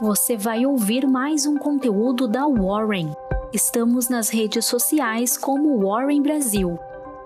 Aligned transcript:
você 0.00 0.34
vai 0.34 0.64
ouvir 0.64 1.06
mais 1.06 1.44
um 1.44 1.58
conteúdo 1.58 2.26
da 2.26 2.46
Warren. 2.46 3.14
Estamos 3.52 4.08
nas 4.08 4.30
redes 4.30 4.64
sociais 4.64 5.36
como 5.36 5.78
Warren 5.86 6.22
Brasil. 6.22 6.78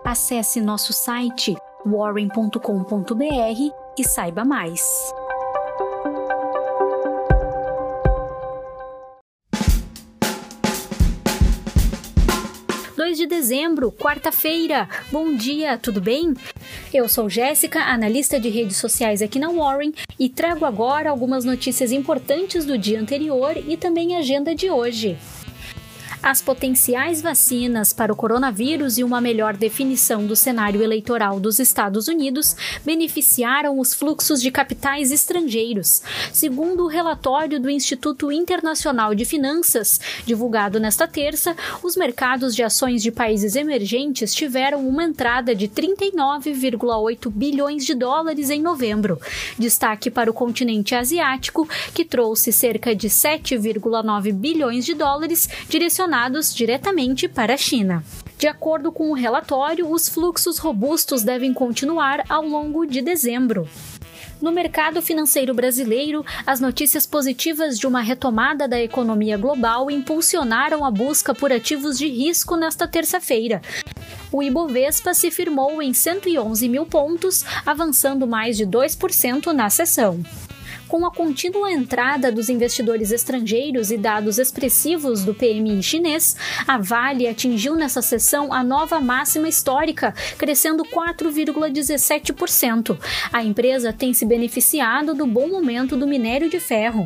Acesse 0.05 0.61
nosso 0.61 0.93
site 0.93 1.55
warren.com.br 1.87 3.21
e 3.97 4.05
saiba 4.05 4.45
mais. 4.45 4.83
2 13.05 13.19
de 13.19 13.27
dezembro, 13.27 13.93
quarta-feira. 13.93 14.89
Bom 15.13 15.35
dia, 15.35 15.77
tudo 15.77 16.01
bem? 16.01 16.33
Eu 16.91 17.07
sou 17.07 17.29
Jéssica, 17.29 17.81
analista 17.81 18.41
de 18.41 18.49
redes 18.49 18.79
sociais 18.79 19.21
aqui 19.21 19.39
na 19.39 19.51
Warren, 19.51 19.93
e 20.19 20.27
trago 20.31 20.65
agora 20.65 21.11
algumas 21.11 21.45
notícias 21.45 21.93
importantes 21.93 22.65
do 22.65 22.79
dia 22.79 22.99
anterior 22.99 23.59
e 23.59 23.77
também 23.77 24.17
a 24.17 24.21
agenda 24.21 24.55
de 24.55 24.71
hoje 24.71 25.19
as 26.25 26.41
potenciais 26.41 27.21
vacinas 27.21 27.93
para 27.93 28.11
o 28.11 28.17
coronavírus 28.17 28.97
e 28.97 29.05
uma 29.05 29.21
melhor 29.21 29.55
definição 29.55 30.27
do 30.27 30.35
cenário 30.35 30.83
eleitoral 30.83 31.39
dos 31.39 31.59
Estados 31.59 32.09
Unidos 32.09 32.57
beneficiaram 32.83 33.79
os 33.79 33.93
fluxos 33.93 34.41
de 34.41 34.51
capitais 34.51 35.13
estrangeiros. 35.13 36.01
Segundo 36.33 36.85
o 36.85 36.89
relatório 36.89 37.61
do 37.61 37.69
Instituto 37.69 38.33
Internacional 38.33 39.15
de 39.15 39.27
Finanças, 39.27 40.01
divulgado 40.25 40.81
nesta 40.81 41.07
terça, 41.07 41.55
os 41.83 41.95
mercados 41.95 42.55
de 42.55 42.63
ações 42.63 43.03
de 43.03 43.13
países 43.13 43.55
emergentes 43.55 44.35
tiveram 44.35 44.89
uma 44.89 45.05
entrada 45.05 45.55
de 45.55 45.69
39,8 45.69 47.31
bilhões 47.31 47.85
de 47.85 47.95
dólares 47.95 48.49
em 48.49 48.63
novembro. 48.63 49.21
Destaque 49.59 50.11
para 50.11 50.31
o 50.31 50.35
continente 50.35 50.95
asiático, 50.95 51.69
que 51.93 52.03
trouxe 52.03 52.51
cerca 52.51 52.97
de 52.97 53.11
7,9 53.11 54.33
bilhões 54.33 54.87
de 54.87 54.95
dólares 54.95 55.47
direcionados 55.69 56.14
direcionados 56.15 56.55
diretamente 56.55 57.29
para 57.29 57.55
a 57.55 57.57
China. 57.57 58.05
De 58.39 58.47
acordo 58.47 58.93
com 58.93 59.11
o 59.11 59.15
relatório, 59.15 59.91
os 59.91 60.09
fluxos 60.09 60.59
robustos 60.59 61.23
devem 61.25 61.53
continuar 61.53 62.25
ao 62.29 62.47
longo 62.47 62.87
de 62.87 63.03
dezembro. 63.03 63.69
No 64.41 64.53
mercado 64.53 65.01
financeiro 65.01 65.55
brasileiro, 65.55 66.25
as 66.47 66.61
notícias 66.61 67.07
positivas 67.07 67.79
de 67.79 67.87
uma 67.87 68.01
retomada 68.01 68.69
da 68.69 68.81
economia 68.81 69.37
global 69.37 69.91
impulsionaram 69.91 70.85
a 70.85 70.91
busca 70.91 71.35
por 71.35 71.53
ativos 71.53 71.99
de 71.99 72.07
risco 72.07 72.57
nesta 72.57 72.87
terça-feira. 72.87 73.61
O 74.31 74.43
Ibovespa 74.43 75.15
se 75.15 75.31
firmou 75.31 75.81
em 75.81 75.93
111 75.93 76.69
mil 76.69 76.87
pontos, 76.87 77.45
avançando 77.65 78.27
mais 78.27 78.57
de 78.57 78.67
2% 78.67 79.47
na 79.53 79.71
sessão. 79.71 80.21
Com 80.95 81.05
a 81.05 81.11
contínua 81.11 81.73
entrada 81.73 82.31
dos 82.31 82.49
investidores 82.49 83.11
estrangeiros 83.11 83.91
e 83.91 83.99
dados 83.99 84.39
expressivos 84.39 85.25
do 85.25 85.35
PMI 85.35 85.83
chinês, 85.83 86.37
a 86.69 86.79
Vale 86.79 87.27
atingiu 87.27 87.75
nessa 87.75 88.01
sessão 88.01 88.53
a 88.53 88.63
nova 88.63 89.01
máxima 89.01 89.49
histórica, 89.49 90.15
crescendo 90.39 90.85
4,17%. 90.85 92.97
A 93.33 93.43
empresa 93.43 93.93
tem 93.93 94.15
se 94.15 94.25
beneficiado 94.25 95.15
do 95.15 95.27
bom 95.27 95.49
momento 95.49 95.97
do 95.97 96.07
minério 96.07 96.49
de 96.49 96.61
ferro. 96.61 97.05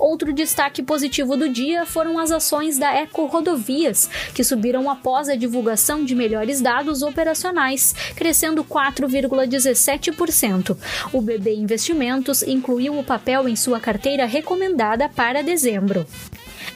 Outro 0.00 0.32
destaque 0.32 0.82
positivo 0.82 1.36
do 1.36 1.46
dia 1.46 1.84
foram 1.84 2.18
as 2.18 2.32
ações 2.32 2.78
da 2.78 2.90
Eco 2.90 3.26
Rodovias, 3.26 4.08
que 4.34 4.42
subiram 4.42 4.88
após 4.88 5.28
a 5.28 5.36
divulgação 5.36 6.02
de 6.02 6.14
melhores 6.14 6.62
dados 6.62 7.02
operacionais, 7.02 7.94
crescendo 8.16 8.64
4,17%. 8.64 10.74
O 11.12 11.20
BB 11.20 11.54
Investimentos 11.54 12.42
incluiu 12.42 12.98
o 12.98 13.04
papel 13.04 13.46
em 13.46 13.54
sua 13.54 13.78
carteira 13.78 14.24
recomendada 14.24 15.06
para 15.06 15.42
dezembro. 15.42 16.06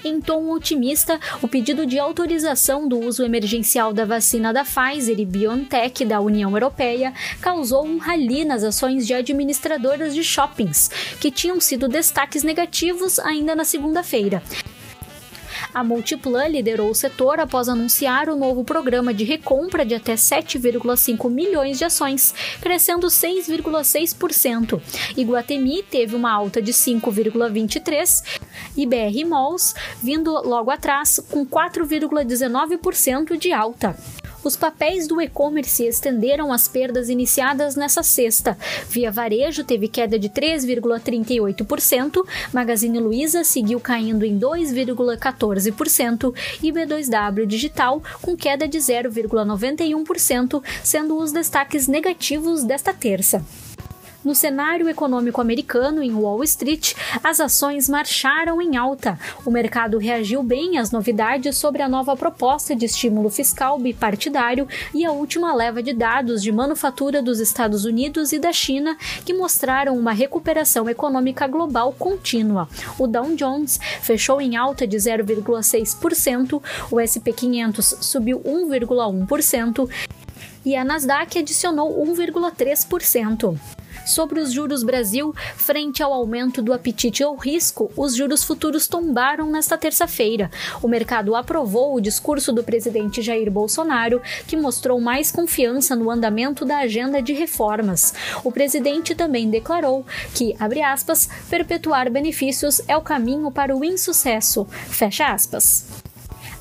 Em 0.04 0.20
tom 0.20 0.50
otimista, 0.50 1.18
o 1.40 1.48
pedido 1.48 1.86
de 1.86 1.98
autorização 1.98 2.86
do 2.86 3.00
uso 3.00 3.24
emergencial 3.24 3.90
da 3.90 4.04
vacina 4.04 4.52
da 4.52 4.62
Pfizer 4.62 5.18
e 5.18 5.24
BioNTech 5.24 6.04
da 6.04 6.20
União 6.20 6.50
Europeia 6.52 7.14
causou 7.40 7.86
um 7.86 7.96
rally 7.96 8.44
nas 8.44 8.62
ações 8.62 9.06
de 9.06 9.14
administradoras 9.14 10.14
de 10.14 10.22
shoppings, 10.22 10.90
que 11.18 11.30
tinham 11.30 11.58
sido 11.58 11.88
destaques 11.88 12.42
negativos 12.42 13.18
ainda 13.18 13.54
na 13.54 13.64
segunda-feira. 13.64 14.42
A 15.72 15.82
Multiplan 15.82 16.48
liderou 16.48 16.90
o 16.90 16.94
setor 16.94 17.40
após 17.40 17.68
anunciar 17.68 18.28
o 18.28 18.36
novo 18.36 18.64
programa 18.64 19.14
de 19.14 19.24
recompra 19.24 19.84
de 19.84 19.94
até 19.94 20.14
7,5 20.14 21.30
milhões 21.30 21.78
de 21.78 21.84
ações, 21.84 22.34
crescendo 22.60 23.06
6,6%. 23.06 24.80
Iguatemi 25.16 25.82
teve 25.82 26.16
uma 26.16 26.32
alta 26.32 26.60
de 26.60 26.72
5,23% 26.72 28.40
e 28.76 28.86
BR 28.86 29.26
Malls 29.28 29.74
vindo 30.02 30.30
logo 30.30 30.70
atrás 30.70 31.20
com 31.30 31.46
4,19% 31.46 33.36
de 33.36 33.52
alta. 33.52 33.96
Os 34.44 34.56
papéis 34.56 35.08
do 35.08 35.20
e-commerce 35.22 35.86
estenderam 35.86 36.52
as 36.52 36.68
perdas 36.68 37.08
iniciadas 37.08 37.74
nessa 37.76 38.02
sexta. 38.02 38.58
Via 38.90 39.10
Varejo 39.10 39.64
teve 39.64 39.88
queda 39.88 40.18
de 40.18 40.28
3,38%, 40.28 42.22
Magazine 42.52 43.00
Luiza 43.00 43.42
seguiu 43.42 43.80
caindo 43.80 44.22
em 44.24 44.38
2,14% 44.38 46.34
e 46.62 46.70
B2W 46.70 47.46
Digital 47.46 48.02
com 48.20 48.36
queda 48.36 48.68
de 48.68 48.76
0,91%, 48.78 50.62
sendo 50.82 51.16
os 51.16 51.32
destaques 51.32 51.88
negativos 51.88 52.64
desta 52.64 52.92
terça. 52.92 53.42
No 54.24 54.34
cenário 54.34 54.88
econômico 54.88 55.38
americano, 55.38 56.02
em 56.02 56.14
Wall 56.14 56.42
Street, 56.44 56.94
as 57.22 57.40
ações 57.40 57.90
marcharam 57.90 58.62
em 58.62 58.74
alta. 58.74 59.18
O 59.44 59.50
mercado 59.50 59.98
reagiu 59.98 60.42
bem 60.42 60.78
às 60.78 60.90
novidades 60.90 61.58
sobre 61.58 61.82
a 61.82 61.88
nova 61.88 62.16
proposta 62.16 62.74
de 62.74 62.86
estímulo 62.86 63.28
fiscal 63.28 63.78
bipartidário 63.78 64.66
e 64.94 65.04
a 65.04 65.12
última 65.12 65.54
leva 65.54 65.82
de 65.82 65.92
dados 65.92 66.42
de 66.42 66.50
manufatura 66.50 67.20
dos 67.20 67.38
Estados 67.38 67.84
Unidos 67.84 68.32
e 68.32 68.38
da 68.38 68.50
China, 68.50 68.96
que 69.26 69.34
mostraram 69.34 69.94
uma 69.94 70.12
recuperação 70.12 70.88
econômica 70.88 71.46
global 71.46 71.92
contínua. 71.92 72.66
O 72.98 73.06
Dow 73.06 73.34
Jones 73.36 73.78
fechou 74.00 74.40
em 74.40 74.56
alta 74.56 74.86
de 74.86 74.96
0,6%, 74.96 76.62
o 76.90 76.98
SP 76.98 77.28
500 77.36 77.98
subiu 78.00 78.40
1,1% 78.40 79.90
e 80.64 80.74
a 80.74 80.82
Nasdaq 80.82 81.38
adicionou 81.38 82.02
1,3%. 82.06 83.83
Sobre 84.04 84.40
os 84.40 84.52
juros 84.52 84.82
Brasil, 84.82 85.34
frente 85.56 86.02
ao 86.02 86.12
aumento 86.12 86.62
do 86.62 86.72
apetite 86.72 87.22
ao 87.22 87.34
risco, 87.36 87.90
os 87.96 88.14
juros 88.14 88.44
futuros 88.44 88.86
tombaram 88.86 89.50
nesta 89.50 89.78
terça-feira. 89.78 90.50
O 90.82 90.88
mercado 90.88 91.34
aprovou 91.34 91.94
o 91.94 92.00
discurso 92.00 92.52
do 92.52 92.62
presidente 92.62 93.22
Jair 93.22 93.50
Bolsonaro, 93.50 94.20
que 94.46 94.56
mostrou 94.56 95.00
mais 95.00 95.32
confiança 95.32 95.96
no 95.96 96.10
andamento 96.10 96.64
da 96.64 96.78
agenda 96.78 97.22
de 97.22 97.32
reformas. 97.32 98.14
O 98.42 98.52
presidente 98.52 99.14
também 99.14 99.48
declarou 99.48 100.04
que, 100.34 100.54
abre 100.60 100.82
aspas, 100.82 101.28
perpetuar 101.48 102.10
benefícios 102.10 102.82
é 102.86 102.96
o 102.96 103.02
caminho 103.02 103.50
para 103.50 103.76
o 103.76 103.84
insucesso. 103.84 104.66
Fecha 104.88 105.28
aspas. 105.28 105.86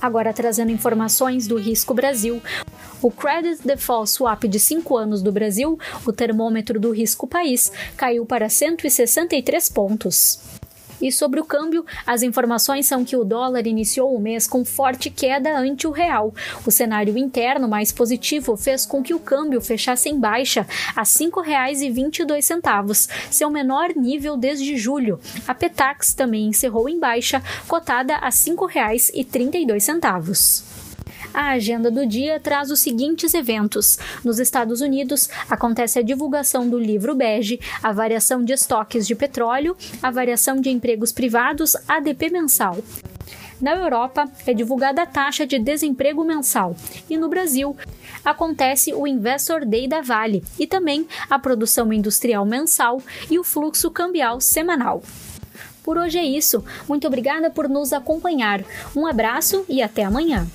Agora 0.02 0.34
trazendo 0.34 0.70
informações 0.70 1.48
do 1.48 1.56
Risco 1.56 1.94
Brasil. 1.94 2.42
O 3.04 3.12
Credit 3.12 3.68
Default 3.68 4.10
Swap 4.10 4.46
de 4.46 4.58
5 4.58 4.96
anos 4.96 5.22
do 5.22 5.30
Brasil, 5.30 5.78
o 6.08 6.14
termômetro 6.14 6.80
do 6.80 6.92
risco 6.92 7.28
país, 7.28 7.70
caiu 7.98 8.26
para 8.26 8.48
163 8.48 9.68
pontos. 9.68 10.40
E 11.02 11.12
sobre 11.12 11.42
o 11.42 11.44
câmbio, 11.44 11.86
as 12.08 12.24
informações 12.24 12.86
são 12.86 13.04
que 13.04 13.18
o 13.18 13.26
dólar 13.26 13.68
iniciou 13.68 14.16
o 14.16 14.22
mês 14.22 14.48
com 14.48 14.64
forte 14.64 15.10
queda 15.10 15.60
ante 15.60 15.86
o 15.86 15.92
real. 15.92 16.34
O 16.66 16.72
cenário 16.72 17.18
interno 17.18 17.68
mais 17.68 17.92
positivo 17.92 18.56
fez 18.56 18.86
com 18.86 19.04
que 19.04 19.14
o 19.14 19.20
câmbio 19.20 19.60
fechasse 19.60 20.08
em 20.08 20.18
baixa 20.18 20.66
a 20.96 21.02
R$ 21.02 21.08
5,22, 21.08 23.10
seu 23.30 23.50
menor 23.50 23.90
nível 23.98 24.38
desde 24.38 24.78
julho. 24.78 25.20
A 25.46 25.54
Petax 25.54 26.14
também 26.14 26.48
encerrou 26.48 26.88
em 26.88 26.98
baixa, 26.98 27.44
cotada 27.68 28.16
a 28.16 28.28
R$ 28.28 28.32
5,32. 28.32 30.83
A 31.34 31.52
agenda 31.52 31.90
do 31.90 32.06
dia 32.06 32.40
traz 32.40 32.70
os 32.70 32.80
seguintes 32.80 33.34
eventos. 33.34 33.98
Nos 34.24 34.38
Estados 34.40 34.82
Unidos, 34.82 35.28
acontece 35.50 35.98
a 35.98 36.04
divulgação 36.04 36.70
do 36.70 36.78
livro 36.78 37.16
bege, 37.16 37.60
a 37.82 37.92
variação 37.92 38.44
de 38.44 38.54
estoques 38.54 39.08
de 39.08 39.16
petróleo, 39.16 39.76
a 40.02 40.12
variação 40.12 40.62
de 40.62 40.70
empregos 40.70 41.12
privados, 41.12 41.76
ADP 41.88 42.30
mensal. 42.30 42.78
Na 43.60 43.76
Europa, 43.76 44.30
é 44.46 44.54
divulgada 44.54 45.04
a 45.04 45.06
taxa 45.06 45.48
de 45.48 45.58
desemprego 45.58 46.24
mensal. 46.24 46.76
E 47.10 47.18
no 47.18 47.30
Brasil, 47.30 47.76
acontece 48.24 48.94
o 48.94 49.08
Investor 49.08 49.66
Day 49.66 49.88
da 49.88 50.02
Vale 50.02 50.44
e 50.60 50.68
também 50.68 51.08
a 51.30 51.40
produção 51.40 51.92
industrial 51.94 52.46
mensal 52.46 53.02
e 53.32 53.40
o 53.40 53.44
fluxo 53.44 53.90
cambial 53.90 54.40
semanal. 54.42 55.02
Por 55.84 55.98
hoje 55.98 56.18
é 56.18 56.26
isso. 56.26 56.64
Muito 56.88 57.08
obrigada 57.08 57.50
por 57.50 57.68
nos 57.68 57.92
acompanhar. 57.92 58.64
Um 58.96 59.08
abraço 59.08 59.66
e 59.68 59.82
até 59.82 60.04
amanhã. 60.04 60.48